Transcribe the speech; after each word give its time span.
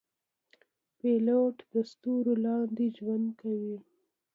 پیلوټ 0.97 1.55
د 1.73 1.75
ستورو 1.91 2.33
لاندې 2.45 2.85
ژوند 2.97 3.27
کوي. 3.41 3.77